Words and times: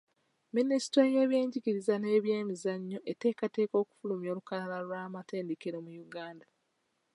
Minisitule 0.55 1.05
y'ebyenjigiriza 1.15 1.93
n'ebyemizannyo 1.99 2.99
eteekateeka 3.11 3.75
okufulumya 3.83 4.29
olukalala 4.33 4.77
lw'amatendekero 4.85 5.77
mu 5.85 5.91
Uganda. 6.05 6.45